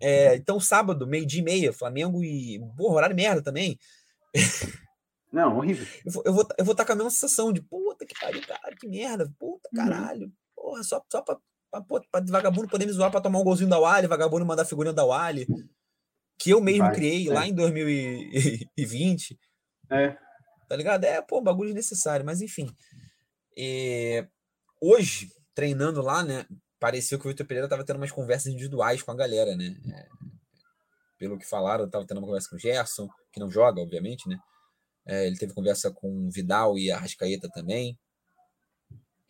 [0.00, 2.58] É, então, sábado, meio-dia e meia, Flamengo e.
[2.76, 3.78] Porra, horário merda também.
[5.32, 5.86] Não, horrível.
[6.04, 8.40] Eu vou, eu vou, eu vou estar com a mesma sensação de puta que pariu,
[8.44, 9.76] cara, que merda, puta uhum.
[9.76, 10.26] caralho.
[10.26, 10.32] Uhum.
[10.56, 11.36] Porra, só, só pra,
[11.70, 14.92] pra, pra, vagabundo poder me zoar pra tomar um golzinho da Wally, vagabundo mandar figurinha
[14.92, 15.46] da Wally,
[16.36, 17.32] que eu mesmo Vai, criei é.
[17.32, 19.38] lá em 2020.
[19.90, 20.27] É.
[20.68, 21.04] Tá ligado?
[21.04, 22.68] É, pô, bagulho desnecessário, mas enfim.
[23.56, 24.26] É,
[24.80, 26.46] hoje, treinando lá, né,
[26.78, 29.76] pareceu que o Vitor Pereira tava tendo umas conversas individuais com a galera, né?
[29.92, 30.08] É,
[31.18, 34.38] pelo que falaram, tava tendo uma conversa com o Gerson, que não joga, obviamente, né?
[35.04, 37.98] É, ele teve conversa com o Vidal e a Rascaeta também.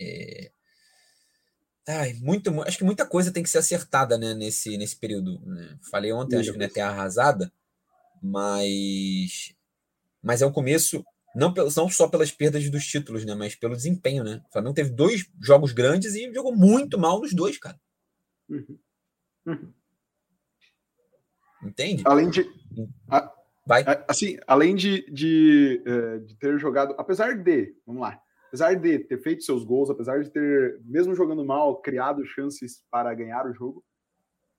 [0.01, 0.51] É...
[1.87, 5.41] Ai, muito, acho que muita coisa tem que ser acertada né, nesse, nesse período.
[5.47, 5.79] Né?
[5.91, 7.51] Falei ontem, acho que não é terra arrasada,
[8.21, 9.55] mas,
[10.21, 11.03] mas é um começo,
[11.35, 14.25] não, não só pelas perdas dos títulos, né, mas pelo desempenho.
[14.25, 14.43] Né?
[14.49, 17.79] O Flamengo teve dois jogos grandes e jogou muito mal nos dois, cara.
[18.49, 18.79] Uhum.
[19.47, 19.73] Uhum.
[21.63, 22.03] Entende?
[22.07, 22.49] Além de.
[23.09, 23.33] A,
[23.69, 23.85] Vai.
[24.09, 29.21] Assim, além de, de, é, de, ter jogado, apesar de, vamos lá, apesar de ter
[29.21, 33.85] feito seus gols, apesar de ter, mesmo jogando mal, criado chances para ganhar o jogo,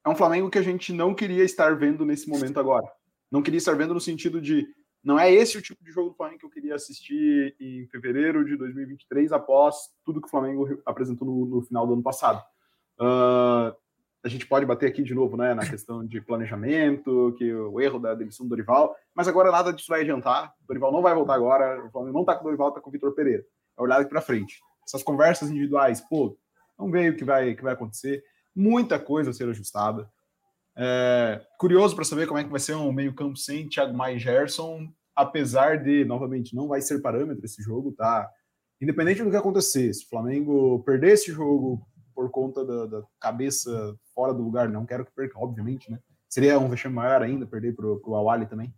[0.06, 2.86] é um Flamengo que a gente não queria estar vendo nesse momento agora.
[3.32, 4.68] Não queria estar vendo no sentido de
[5.04, 8.44] não é esse o tipo de jogo do Flamengo que eu queria assistir em fevereiro
[8.44, 12.44] de 2023, após tudo que o Flamengo apresentou no, no final do ano passado.
[13.00, 13.74] Uh,
[14.22, 18.00] a gente pode bater aqui de novo, né, na questão de planejamento, que o erro
[18.00, 20.54] da demissão do Dorival, mas agora nada disso vai adiantar.
[20.64, 22.90] O Dorival não vai voltar agora, o Flamengo não tá com o Dorival, tá com
[22.90, 23.46] o Vitor Pereira.
[23.78, 24.60] É olhar aqui para frente.
[24.86, 26.38] Essas conversas individuais, pô,
[26.78, 28.22] vamos ver o que vai, que vai acontecer.
[28.54, 30.10] Muita coisa a ser ajustada.
[30.82, 34.20] É, curioso para saber como é que vai ser um meio-campo sem Thiago Maia e
[34.20, 38.30] Gerson, apesar de, novamente, não vai ser parâmetro esse jogo, tá?
[38.82, 43.96] Independente do que acontecer, se o Flamengo perder esse jogo por conta da, da, cabeça
[44.14, 44.68] fora do lugar.
[44.68, 46.00] Não quero que perca, obviamente, né?
[46.28, 48.74] Seria um vexame maior ainda perder para o Awali também.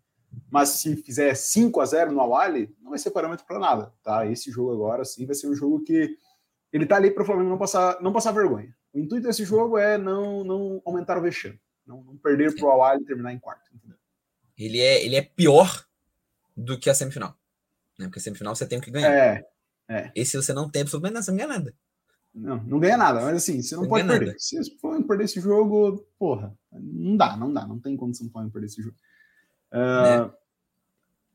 [0.50, 4.26] Mas se fizer 5 a 0 no Awali, não vai ser parâmetro para nada, tá?
[4.28, 6.16] Esse jogo agora sim vai ser um jogo que
[6.72, 8.74] ele tá ali para o Flamengo não passar, não passar vergonha.
[8.94, 12.70] O intuito desse jogo é não, não aumentar o vexame, não, não perder para o
[12.70, 13.70] Awali e terminar em quarto.
[13.74, 13.98] Entendeu?
[14.58, 15.86] Ele é, ele é pior
[16.56, 17.36] do que a semifinal.
[17.98, 18.06] Né?
[18.06, 19.12] Porque a semifinal você tem que ganhar.
[19.12, 19.46] É,
[19.88, 20.12] é.
[20.16, 21.76] Esse você não tem absolutamente nada, você não ganha nada.
[22.34, 24.28] Não, não ganha nada, mas assim, você não, pode perder.
[24.28, 24.40] Nada.
[24.40, 28.68] Se for perder esse jogo, porra, não dá, não dá, não tem condição de perder
[28.68, 28.96] esse jogo.
[29.72, 30.32] Uh...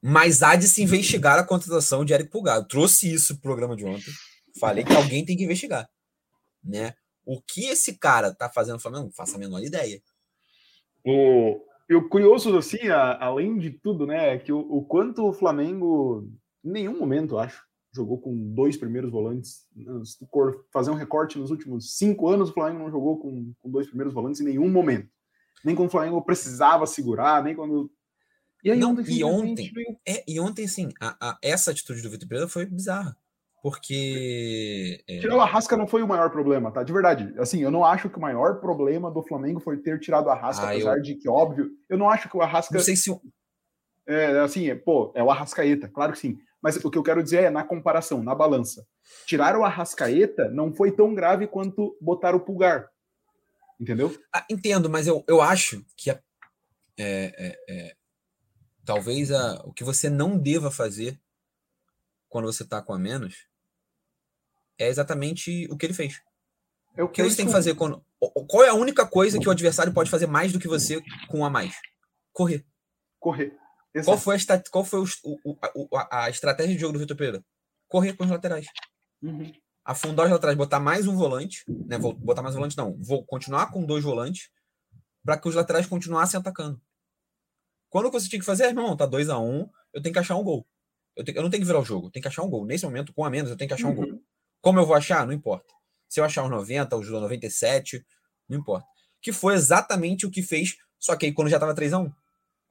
[0.01, 2.69] Mas há de se investigar a contratação de Eric Pulgado.
[2.69, 4.13] Trouxe isso pro programa de ontem.
[4.59, 5.89] Falei que alguém tem que investigar.
[6.63, 6.95] Né?
[7.25, 9.05] O que esse cara tá fazendo no Flamengo?
[9.05, 10.01] Não faço a menor ideia.
[11.07, 15.25] O, e o curioso, assim, a, além de tudo, né, é que o, o quanto
[15.25, 16.29] o Flamengo,
[16.65, 17.65] em nenhum momento, acho,
[17.95, 19.67] jogou com dois primeiros volantes.
[20.05, 20.29] Se tu
[20.73, 24.13] fazer um recorte nos últimos cinco anos, o Flamengo não jogou com, com dois primeiros
[24.13, 25.09] volantes em nenhum momento.
[25.65, 27.91] Nem quando o Flamengo precisava segurar, nem quando.
[28.63, 29.73] E, aí, não, ontem, e ontem,
[30.07, 33.17] é, e ontem, assim, a, a, essa atitude do Vitor Pereira foi bizarra.
[33.67, 35.03] Porque.
[35.09, 35.19] É...
[35.19, 36.85] Tirar o Arrasca não foi o maior problema, tá?
[36.85, 37.35] De verdade.
[37.37, 40.67] Assim, eu não acho que o maior problema do Flamengo foi ter tirado o Arrasca,
[40.67, 41.03] ah, apesar eu...
[41.03, 42.73] de que, óbvio, eu não acho que o Arrasca.
[42.73, 43.11] Não sei se.
[44.07, 46.39] É, assim, é, pô, é o Arrascaeta, claro que sim.
[46.63, 48.87] Mas o que eu quero dizer é na comparação, na balança.
[49.27, 52.89] Tirar o Arrascaeta não foi tão grave quanto botar o Pulgar.
[53.81, 54.17] Entendeu?
[54.33, 56.21] Ah, entendo, mas eu, eu acho que a,
[56.97, 57.97] é, é, é,
[58.85, 61.21] talvez a, o que você não deva fazer
[62.29, 63.49] quando você está com a menos
[64.79, 66.21] é exatamente o que ele fez.
[66.97, 68.05] É o que você tem que fazer quando.
[68.49, 71.45] Qual é a única coisa que o adversário pode fazer mais do que você com
[71.45, 71.75] a mais?
[72.33, 72.65] Correr.
[73.21, 73.57] Correr.
[73.95, 74.07] Exato.
[74.07, 77.45] Qual foi, a, qual foi o, o, a, a, estratégia de jogo do Vitor Pereira?
[77.89, 78.67] Correr com os laterais.
[79.23, 79.53] Uhum.
[79.85, 81.99] Afundar os laterais, botar mais um volante, né?
[81.99, 82.97] Vou botar mais um volante, não.
[83.01, 84.51] Vou continuar com dois volantes
[85.25, 86.81] para que os laterais continuassem atacando.
[87.89, 90.37] Quando você tinha que fazer, irmão, tá 2 a 1 um, eu tenho que achar
[90.37, 90.67] um gol.
[91.15, 92.67] Eu, tenho, eu, não tenho que virar o jogo, eu tenho que achar um gol.
[92.67, 94.23] Nesse momento, com a menos, eu tenho que achar um gol.
[94.67, 95.25] Como eu vou achar?
[95.25, 95.73] Não importa.
[96.09, 98.05] Se eu achar os 90, os 97,
[98.49, 98.85] não importa.
[99.23, 102.13] Que foi exatamente o que fez, só que aí quando já tava 3 a 1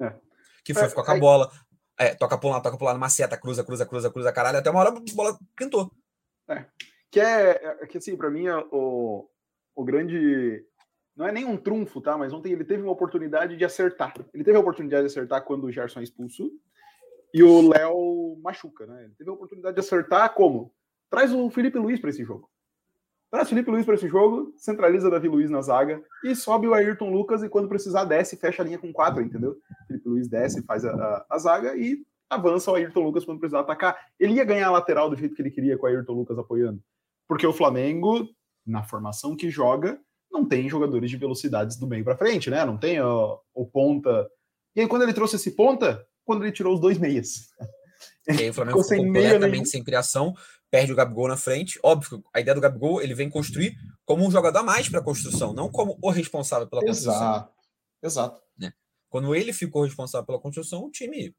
[0.01, 0.13] é
[0.62, 1.49] que foi, é, ficou com a bola,
[1.97, 4.69] é, toca por lá, toca por lá numa seta, cruza, cruza, cruza, cruza, caralho, até
[4.69, 5.89] uma hora a bola pintou.
[6.49, 6.65] É.
[7.10, 9.29] Que é, é que assim, para mim, o,
[9.73, 10.65] o grande
[11.15, 12.17] não é nem um trunfo, tá?
[12.17, 14.13] Mas ontem ele teve uma oportunidade de acertar.
[14.34, 16.51] Ele teve a oportunidade de acertar quando o Gerson é expulso
[17.34, 19.05] e o Léo machuca, né?
[19.05, 20.75] Ele teve a oportunidade de acertar como?
[21.10, 22.50] Traz o Felipe Luiz para esse jogo.
[23.32, 26.74] Traz o Felipe Luiz para esse jogo, centraliza Davi Luiz na zaga e sobe o
[26.74, 29.58] Ayrton Lucas e quando precisar desce e fecha a linha com quatro, entendeu?
[29.88, 33.62] Felipe Luiz desce, faz a, a, a zaga e avança o Ayrton Lucas quando precisar
[33.62, 33.98] atacar.
[34.20, 36.82] Ele ia ganhar a lateral do jeito que ele queria com o Ayrton Lucas apoiando.
[37.28, 38.28] Porque o Flamengo,
[38.65, 40.00] na formação que joga,
[40.32, 42.63] não tem jogadores de velocidades do meio para frente, né?
[42.65, 44.30] Não tem ó, o ponta.
[44.76, 47.50] E aí, quando ele trouxe esse ponta, quando ele tirou os dois meias.
[48.28, 50.34] E aí o Flamengo ficou completamente sem criação,
[50.72, 51.80] perde o Gabigol na frente.
[51.84, 55.04] Óbvio, a ideia do Gabigol, ele vem construir como um jogador a mais para a
[55.04, 57.14] construção, não como o responsável pela construção.
[57.14, 57.54] Exato.
[58.02, 58.42] Exato.
[58.58, 58.74] Né?
[59.10, 61.36] Quando ele ficou responsável pela construção, o time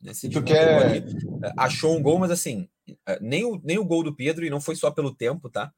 [0.00, 0.82] né, se tu quer...
[0.82, 0.98] ali,
[1.44, 2.68] é, achou um gol, mas assim,
[3.06, 5.72] é, nem o, nem o gol do Pedro, e não foi só pelo tempo, tá?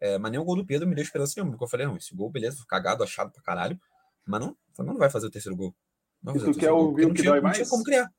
[0.00, 1.96] É, mas nem o gol do Pedro me deu esperança nenhuma, porque eu falei, não,
[1.96, 3.78] esse gol, beleza, cagado, achado pra caralho,
[4.26, 5.74] mas não, não vai fazer o terceiro gol.
[6.22, 7.56] Não fazer tu quer ouvir o que tinha, dói mais?
[7.56, 8.12] Não tinha como criar.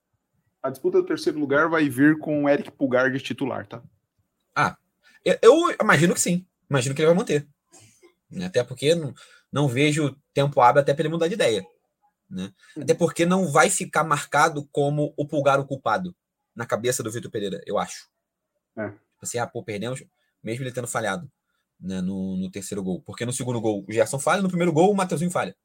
[0.62, 3.82] A disputa do terceiro lugar vai vir com o Eric Pulgar de titular, tá?
[4.56, 4.78] Ah,
[5.24, 6.46] eu, imagino que sim.
[6.70, 7.48] Imagino que ele vai manter.
[8.46, 9.14] Até porque não,
[9.52, 11.66] não vejo tempo hábil até para ele mudar de ideia.
[12.30, 12.54] Né?
[12.80, 16.16] Até porque não vai ficar marcado como o Pulgar o culpado
[16.56, 18.10] na cabeça do Vitor Pereira, eu acho.
[18.78, 18.90] É.
[18.90, 20.04] Tipo assim, ah, pô, perdemos,
[20.44, 21.30] mesmo ele tendo falhado
[21.80, 23.02] né, no, no, terceiro gol.
[23.02, 25.56] Porque no segundo gol o Gerson falha, no primeiro gol o Matheusinho falha.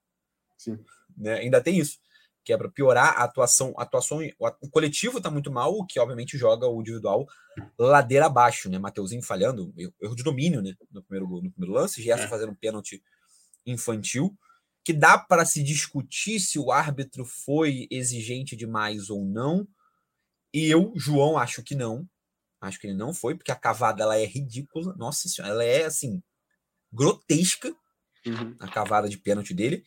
[0.56, 0.78] Sim.
[1.16, 1.34] Né?
[1.40, 1.98] Ainda tem isso,
[2.44, 3.74] que é para piorar a atuação.
[3.78, 4.20] A atuação
[4.60, 7.26] o coletivo está muito mal, o que obviamente joga o individual
[7.78, 8.78] ladeira abaixo, né?
[8.78, 12.28] Mateuzinho falhando, erro de domínio né, no, primeiro gol, no primeiro lance, Gerson é.
[12.28, 13.02] fazendo um pênalti
[13.66, 14.36] infantil,
[14.84, 19.66] que dá para se discutir se o árbitro foi exigente demais ou não.
[20.52, 22.06] E eu, João, acho que não.
[22.60, 24.94] Acho que ele não foi, porque a cavada ela é ridícula.
[24.96, 26.22] Nossa senhora, ela é assim,
[26.92, 27.74] grotesca.
[28.26, 28.56] Uhum.
[28.58, 29.84] A cavada de pênalti dele.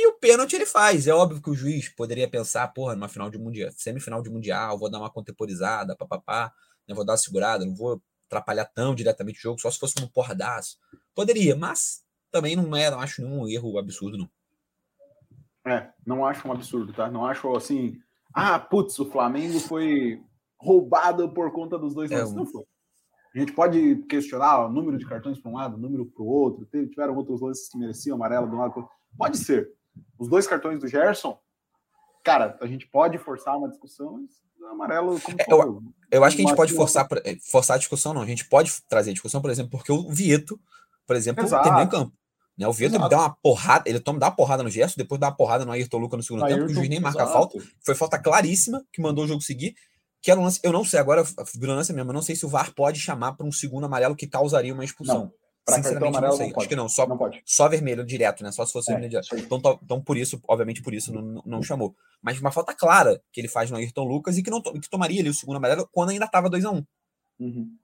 [0.00, 1.08] E o pênalti ele faz.
[1.08, 4.78] É óbvio que o juiz poderia pensar, porra, numa final de mundial, semifinal de mundial,
[4.78, 6.52] vou dar uma contemporizada, papapá,
[6.86, 10.00] né, vou dar uma segurada, não vou atrapalhar tão diretamente o jogo, só se fosse
[10.00, 10.78] um porradaço.
[11.16, 14.30] Poderia, mas também não é, não acho nenhum erro absurdo, não.
[15.66, 17.10] É, não acho um absurdo, tá?
[17.10, 18.00] Não acho assim,
[18.32, 20.22] ah, putz, o Flamengo foi
[20.60, 22.36] roubado por conta dos dois é, lances.
[22.36, 22.62] Não foi.
[23.34, 26.28] A gente pode questionar o número de cartões para um lado, o número para o
[26.28, 26.64] outro.
[26.66, 28.88] Tiveram outros lances que mereciam amarelo de um lado.
[29.16, 29.76] Pode ser.
[30.18, 31.38] Os dois cartões do Gerson,
[32.24, 34.18] cara, a gente pode forçar uma discussão.
[34.70, 38.12] Amarelo, como é, eu, eu acho que a gente pode forçar, é, forçar a discussão,
[38.12, 38.20] não.
[38.20, 40.60] A gente pode trazer a discussão, por exemplo, porque o Vieto,
[41.06, 42.12] por exemplo, terminou em campo.
[42.58, 42.66] Né?
[42.66, 45.36] O Vieto dá uma porrada, ele toma dá uma porrada no Gerson, depois dá uma
[45.36, 47.30] porrada no Ayrton Lucas no segundo Ayrton, tempo, o juiz nem marca exato.
[47.30, 47.58] a falta.
[47.84, 49.74] Foi falta claríssima que mandou o jogo seguir.
[50.20, 51.22] Que era um lance, eu não sei, agora
[51.54, 54.16] virou lance mesmo, eu não sei se o VAR pode chamar para um segundo amarelo
[54.16, 55.32] que causaria uma expulsão.
[55.74, 56.50] Sinceramente, amarelo, não sei.
[56.50, 58.52] Não Acho que não, só, não só vermelho direto, né?
[58.52, 59.36] Só se fosse é, vermelho direto.
[59.36, 61.94] Então, então, por isso, obviamente, por isso não, não chamou.
[62.22, 65.20] Mas uma falta clara que ele faz no Ayrton Lucas e que, não, que tomaria
[65.20, 66.84] ali o segundo amarelo quando ainda estava 2x1.
[67.40, 67.44] Um.
[67.44, 67.76] Uhum.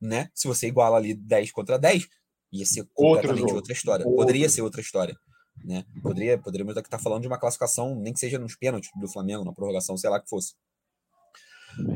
[0.00, 0.30] Né?
[0.34, 2.08] Se você iguala ali 10 contra 10,
[2.52, 4.06] ia ser completamente outra história.
[4.06, 4.18] Outro.
[4.18, 5.16] Poderia ser outra história.
[5.64, 5.84] Né?
[6.02, 9.44] Poderia, poderíamos estar tá falando de uma classificação, nem que seja nos pênaltis do Flamengo,
[9.44, 10.54] na prorrogação, sei lá que fosse.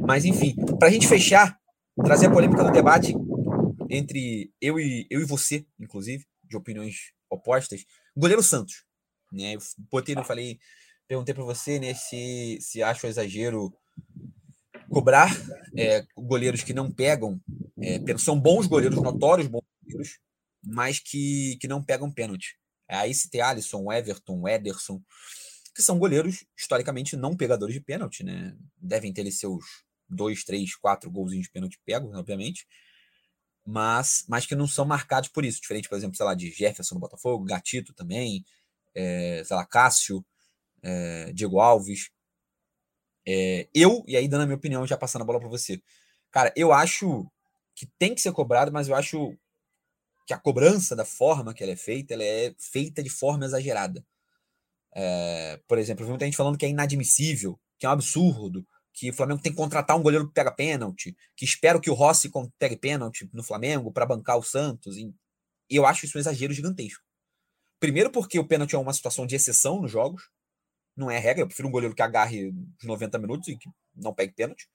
[0.06, 1.58] Mas, enfim, para a gente fechar,
[2.02, 3.14] trazer a polêmica do debate
[3.90, 7.84] entre eu e, eu e você, inclusive, de opiniões opostas,
[8.16, 8.84] goleiro Santos.
[9.32, 9.56] Né?
[9.56, 10.58] Eu botei, eu falei,
[11.08, 13.72] perguntei para você né, se, se acha exagero
[14.88, 15.30] cobrar
[15.76, 17.40] é, goleiros que não pegam,
[17.80, 20.18] é, são bons goleiros, notórios bons goleiros,
[20.62, 22.56] mas que, que não pegam pênalti.
[22.88, 25.00] É, aí se tem Alisson, Everton, Ederson,
[25.74, 28.56] que são goleiros historicamente não pegadores de pênalti, né?
[28.76, 29.64] Devem ter seus
[30.08, 32.66] dois, três, quatro golzinhos de pênalti pegos, obviamente,
[33.64, 35.60] mas, mas que não são marcados por isso.
[35.60, 38.44] Diferente, por exemplo, sei lá, de Jefferson no Botafogo, Gatito também,
[38.94, 40.24] é, sei lá, Cássio,
[40.82, 42.10] é, Diego Alves.
[43.26, 45.80] É, eu, e aí dando a minha opinião, já passando a bola para você.
[46.30, 47.30] Cara, eu acho
[47.74, 49.36] que tem que ser cobrado, mas eu acho
[50.26, 54.04] que a cobrança da forma que ela é feita, ela é feita de forma exagerada.
[54.94, 58.66] É, por exemplo, eu vi muita gente falando que é inadmissível, que é um absurdo,
[59.00, 61.94] que o Flamengo tem que contratar um goleiro que pega pênalti, que espero que o
[61.94, 64.98] Rossi pegue pênalti no Flamengo para bancar o Santos.
[64.98, 65.10] E
[65.70, 67.02] eu acho isso um exagero gigantesco.
[67.78, 70.28] Primeiro porque o pênalti é uma situação de exceção nos jogos,
[70.94, 74.12] não é regra, eu prefiro um goleiro que agarre os 90 minutos e que não
[74.12, 74.68] pegue pênalti,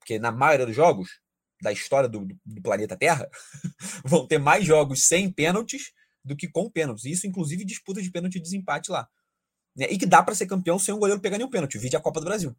[0.00, 1.20] porque na maioria dos jogos
[1.62, 3.30] da história do, do planeta Terra
[4.04, 5.92] vão ter mais jogos sem pênaltis
[6.24, 7.04] do que com pênaltis.
[7.04, 9.08] Isso, inclusive, disputa de pênalti de desempate lá.
[9.76, 9.86] Né?
[9.88, 11.78] E que dá para ser campeão sem um goleiro pegar nenhum pênalti.
[11.78, 12.56] Vide a Copa do Brasil.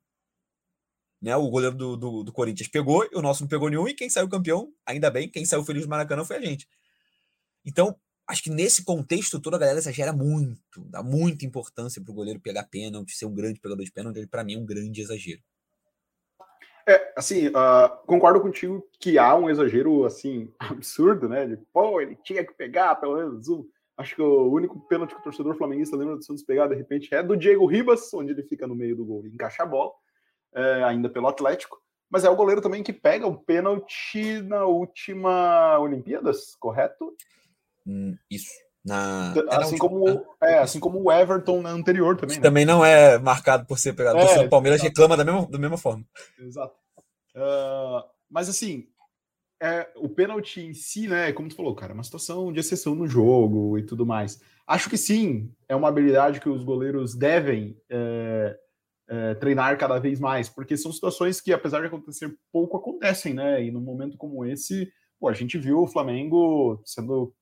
[1.21, 1.35] Né?
[1.35, 4.09] O goleiro do, do, do, Corinthians pegou, e o nosso não pegou nenhum, e quem
[4.09, 6.67] saiu campeão, ainda bem, quem saiu feliz do Maracanã foi a gente.
[7.65, 7.95] Então,
[8.27, 12.39] acho que nesse contexto todo a galera exagera muito, dá muita importância para o goleiro
[12.39, 15.41] pegar pênalti, ser um grande pegador de pênalti, ele para mim é um grande exagero.
[16.89, 21.45] É, assim, uh, concordo contigo que há um exagero, assim, absurdo, né?
[21.45, 23.63] De, pô, ele tinha que pegar pelo menos um.
[23.95, 27.13] Acho que o único pênalti que o torcedor flamenguista lembra do Santos pegar, de repente,
[27.13, 29.91] é do Diego Ribas, onde ele fica no meio do gol e encaixa a bola,
[30.53, 31.77] é, ainda pelo Atlético.
[32.09, 37.13] Mas é o goleiro também que pega o pênalti na última Olimpíadas, correto?
[37.85, 38.51] Hum, isso.
[38.83, 40.53] Na, é assim, na como, última, né?
[40.53, 42.37] é, assim como o Everton na anterior também.
[42.37, 42.41] Né?
[42.41, 44.17] Também não é marcado por ser pegado.
[44.17, 44.89] É, o Palmeiras exato.
[44.89, 46.03] reclama da mesma, da mesma forma.
[46.39, 46.73] Exato.
[47.35, 48.87] Uh, mas assim,
[49.61, 51.31] é, o pênalti em si, né?
[51.33, 54.41] Como tu falou, cara, é uma situação de exceção no jogo e tudo mais.
[54.65, 58.57] Acho que sim, é uma habilidade que os goleiros devem é,
[59.09, 63.63] é, treinar cada vez mais, porque são situações que, apesar de acontecer pouco, acontecem, né?
[63.63, 67.33] E num momento como esse, pô, a gente viu o Flamengo sendo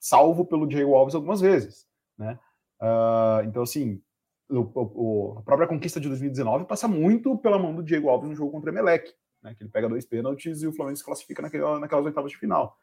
[0.00, 1.86] salvo pelo Diego Alves algumas vezes,
[2.18, 2.38] né?
[2.82, 4.02] Uh, então, assim,
[4.50, 8.34] o, o, a própria conquista de 2019 passa muito pela mão do Diego Alves no
[8.34, 9.54] jogo contra o Emelec, né?
[9.54, 12.76] Que ele pega dois pênaltis e o Flamengo se classifica naquela, naquelas oitavas de final.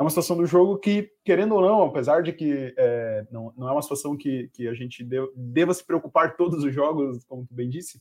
[0.00, 3.68] É uma situação do jogo que, querendo ou não, apesar de que é, não, não
[3.68, 7.52] é uma situação que, que a gente deva se preocupar todos os jogos, como tu
[7.52, 8.00] bem disse,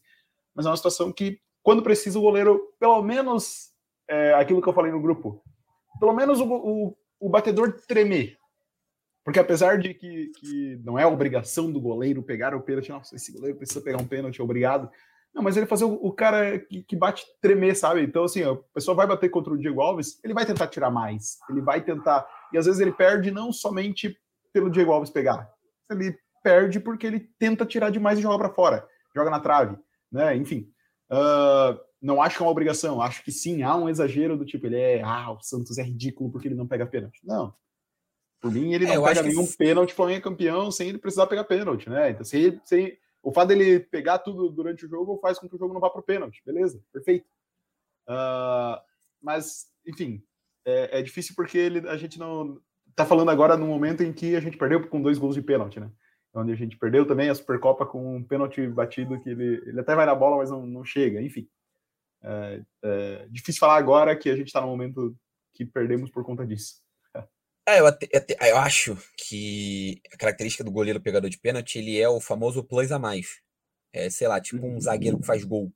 [0.56, 3.74] mas é uma situação que, quando precisa, o goleiro, pelo menos
[4.08, 5.44] é, aquilo que eu falei no grupo,
[6.00, 8.38] pelo menos o, o, o batedor tremer,
[9.22, 13.34] porque apesar de que, que não é obrigação do goleiro pegar o pênalti, nossa, esse
[13.34, 14.90] goleiro precisa pegar um pênalti, obrigado.
[15.34, 18.02] Não, mas ele fazer o, o cara que, que, bate tremer, sabe?
[18.02, 21.38] Então, assim, a pessoa vai bater contra o Diego Alves, ele vai tentar tirar mais.
[21.50, 22.28] Ele vai tentar.
[22.52, 24.18] E às vezes ele perde não somente
[24.52, 25.50] pelo Diego Alves pegar.
[25.90, 28.88] Ele perde porque ele tenta tirar demais e joga para fora.
[29.16, 29.78] Joga na trave,
[30.12, 30.36] né?
[30.36, 30.72] Enfim.
[31.12, 33.02] Uh, não acho que é uma obrigação.
[33.02, 35.02] Acho que sim, há um exagero do tipo, ele é.
[35.04, 37.20] Ah, o Santos é ridículo porque ele não pega pênalti.
[37.24, 37.54] Não.
[38.42, 39.58] Por mim, ele é, não pega nenhum que...
[39.58, 42.12] pênalti, Flamengo é campeão sem ele precisar pegar pênalti, né?
[42.12, 45.60] Então, se, se, o fato dele pegar tudo durante o jogo faz com que o
[45.60, 47.28] jogo não vá para o pênalti, beleza, perfeito.
[48.08, 48.80] Uh,
[49.22, 50.24] mas, enfim,
[50.66, 52.60] é, é, difícil porque ele, a gente não
[52.96, 55.80] tá falando agora no momento em que a gente perdeu com dois gols de pênalti,
[55.80, 55.92] né?
[56.34, 59.96] Onde a gente perdeu também a Supercopa com um pênalti batido que ele, ele até
[59.96, 61.48] vai na bola, mas não, não chega, enfim.
[62.22, 65.16] É, é difícil falar agora que a gente está no momento
[65.54, 66.82] que perdemos por conta disso.
[67.68, 68.08] É, eu, até,
[68.50, 72.92] eu, acho que a característica do goleiro pegador de pênalti, ele é o famoso plus
[72.92, 73.42] a mais.
[73.94, 74.82] É, sei lá, tipo um uhum.
[74.82, 75.72] zagueiro que faz gol.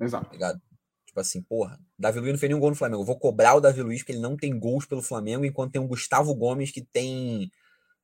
[0.00, 0.26] Exato.
[0.26, 0.62] Tá ligado?
[1.06, 3.02] Tipo assim, porra, Davi Luiz não fez nenhum gol no Flamengo.
[3.02, 5.80] Eu vou cobrar o Davi Luiz porque ele não tem gols pelo Flamengo, enquanto tem
[5.80, 7.50] um Gustavo Gomes que tem,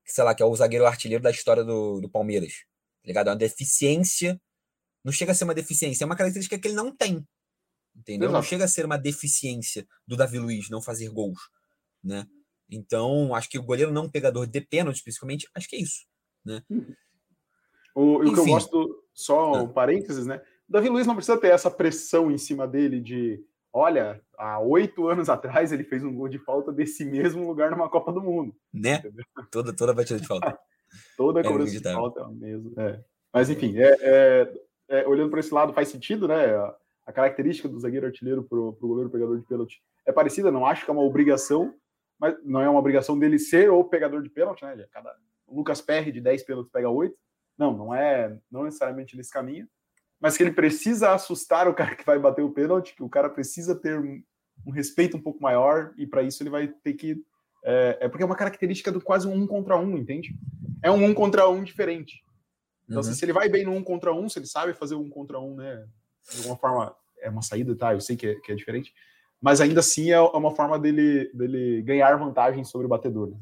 [0.04, 2.52] sei lá, que é o zagueiro artilheiro da história do, do Palmeiras.
[3.02, 3.28] Tá ligado?
[3.28, 4.40] É uma deficiência.
[5.04, 7.26] Não chega a ser uma deficiência, é uma característica que ele não tem.
[7.96, 8.28] Entendeu?
[8.28, 8.42] Exato.
[8.42, 11.40] Não chega a ser uma deficiência do Davi Luiz não fazer gols,
[12.04, 12.26] né?
[12.70, 16.06] Então, acho que o goleiro não pegador de pênalti, principalmente, acho que é isso.
[16.44, 16.62] Né?
[17.94, 19.68] O, o que eu gosto, só um ah.
[19.68, 20.40] parênteses, né?
[20.68, 25.28] Davi Luiz não precisa ter essa pressão em cima dele de olha, há oito anos
[25.28, 28.54] atrás ele fez um gol de falta desse mesmo lugar numa Copa do Mundo.
[28.72, 29.02] Né?
[29.50, 30.58] Toda, toda batida de falta.
[31.16, 32.80] toda a é cobrança de falta é mesmo.
[32.80, 33.00] É.
[33.32, 34.54] Mas enfim, é, é,
[34.88, 36.54] é olhando para esse lado faz sentido, né?
[36.54, 36.76] A,
[37.06, 40.84] a característica do zagueiro artilheiro para o goleiro pegador de pênalti é parecida, não acho
[40.84, 41.74] que é uma obrigação,
[42.18, 44.86] mas não é uma obrigação dele ser o pegador de pênalti, né?
[44.90, 45.14] Cada,
[45.46, 47.14] o Lucas Perry de 10 pênaltis pega 8.
[47.56, 49.68] Não, não é não necessariamente nesse caminho,
[50.20, 53.28] mas que ele precisa assustar o cara que vai bater o pênalti, que o cara
[53.28, 54.22] precisa ter um,
[54.66, 57.22] um respeito um pouco maior, e para isso ele vai ter que.
[57.64, 60.36] É, é, porque é uma característica do quase um um contra um, entende?
[60.82, 62.22] É um um contra um diferente.
[62.88, 63.12] Então, uhum.
[63.12, 65.56] se ele vai bem no um contra um, se ele sabe fazer um contra um,
[65.56, 65.84] né?
[66.30, 67.92] De alguma forma, é uma saída, tá?
[67.92, 68.94] Eu sei que é, que é diferente
[69.40, 73.30] mas ainda assim é uma forma dele, dele ganhar vantagem sobre o batedor.
[73.30, 73.36] Né?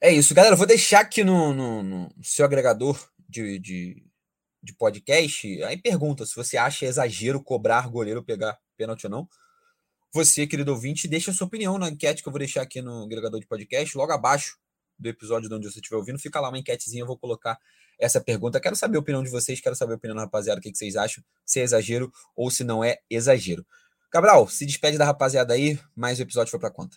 [0.00, 0.54] É isso, galera.
[0.54, 4.04] Vou deixar aqui no, no, no seu agregador de, de,
[4.62, 5.62] de, podcast.
[5.64, 9.28] Aí pergunta se você acha exagero cobrar goleiro pegar pênalti ou não.
[10.12, 13.04] Você, querido ouvinte, deixa a sua opinião na enquete que eu vou deixar aqui no
[13.04, 14.58] agregador de podcast, logo abaixo
[14.98, 16.18] do episódio de onde você estiver ouvindo.
[16.18, 17.58] Fica lá uma enquetezinha, eu vou colocar
[17.98, 18.60] essa pergunta.
[18.60, 20.96] Quero saber a opinião de vocês, quero saber a opinião da rapaziada, o que vocês
[20.96, 23.66] acham, se é exagero ou se não é exagero.
[24.14, 26.96] Cabral, se despede da rapaziada aí, mais o episódio foi para conta.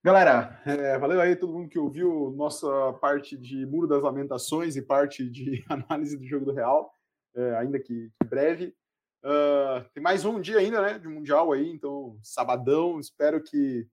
[0.00, 4.82] Galera, é, valeu aí todo mundo que ouviu nossa parte de Muro das Lamentações e
[4.82, 6.88] parte de análise do jogo do Real,
[7.34, 8.76] é, ainda que, breve.
[9.24, 13.88] Uh, tem mais um dia ainda, né, de Mundial aí, então, sabadão, espero que...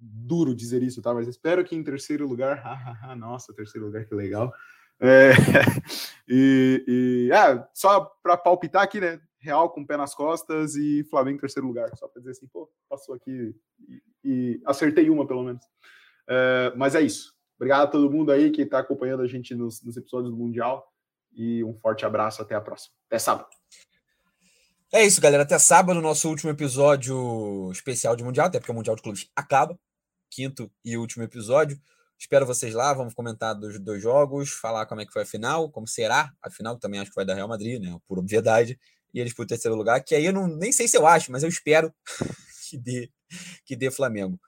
[0.00, 1.12] Duro dizer isso, tá?
[1.12, 2.64] Mas espero que em terceiro lugar...
[3.18, 4.50] nossa, terceiro lugar, que legal.
[4.98, 5.32] É,
[6.26, 9.20] e, e ah, só para palpitar aqui, né?
[9.40, 11.90] Real com o pé nas costas e Flamengo em terceiro lugar.
[11.96, 13.54] Só para dizer assim, pô, passou aqui
[13.88, 15.64] e, e, acertei uma pelo menos.
[16.28, 17.34] Uh, mas é isso.
[17.56, 20.86] Obrigado a todo mundo aí que está acompanhando a gente nos, nos episódios do Mundial.
[21.32, 22.42] E um forte abraço.
[22.42, 22.94] Até a próxima.
[23.06, 23.48] Até sábado.
[24.92, 25.44] É isso, galera.
[25.44, 29.78] Até sábado, nosso último episódio especial de Mundial, até porque o Mundial de Clubes acaba.
[30.28, 31.80] Quinto e último episódio.
[32.18, 32.92] Espero vocês lá.
[32.92, 36.50] Vamos comentar dos dois jogos, falar como é que foi a final, como será a
[36.50, 36.76] final.
[36.76, 37.96] Também acho que vai dar Real Madrid, né?
[38.06, 38.78] Por obviedade.
[39.12, 41.42] E eles por terceiro lugar, que aí eu não, nem sei se eu acho, mas
[41.42, 41.92] eu espero
[42.68, 43.10] que dê,
[43.64, 44.38] que dê Flamengo.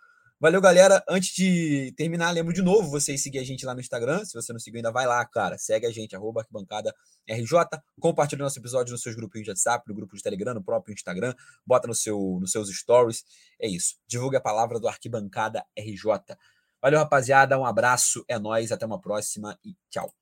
[0.43, 1.05] Valeu, galera.
[1.09, 4.25] Antes de terminar, lembro de novo vocês seguir a gente lá no Instagram.
[4.25, 5.57] Se você não seguiu ainda, vai lá, cara.
[5.57, 6.93] Segue a gente, arroba arquibancada
[7.31, 7.81] RJ.
[8.01, 11.33] Compartilha nosso episódio nos seus grupinhos de WhatsApp, no grupo de Telegram, no próprio Instagram.
[11.65, 13.23] Bota no seu, nos seus stories.
[13.61, 13.95] É isso.
[14.05, 16.37] Divulgue a palavra do Arquibancada RJ.
[16.83, 17.57] Valeu, rapaziada.
[17.57, 18.25] Um abraço.
[18.27, 18.73] É nóis.
[18.73, 20.13] Até uma próxima e tchau.